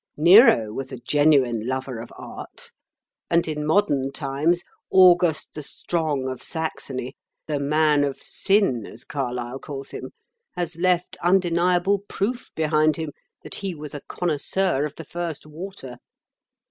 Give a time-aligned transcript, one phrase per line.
[0.17, 2.71] Nero was a genuine lover of Art;
[3.29, 7.13] and in modern times August the Strong, of Saxony,
[7.45, 10.09] 'the man of sin,' as Carlyle calls him,
[10.55, 13.11] has left undeniable proof behind him
[13.43, 15.99] that he was a connoisseur of the first water.